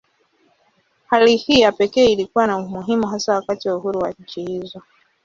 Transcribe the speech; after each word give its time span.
Hali 1.09 1.35
hii 1.35 1.59
ya 1.59 1.71
pekee 1.71 2.11
ilikuwa 2.11 2.47
na 2.47 2.57
umuhimu 2.57 3.07
hasa 3.07 3.35
wakati 3.35 3.69
wa 3.69 3.75
uhuru 3.75 3.99
wa 3.99 4.11
nchi 4.19 4.43
hizo. 4.45 4.81